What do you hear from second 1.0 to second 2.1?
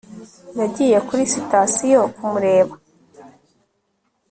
kuri sitasiyo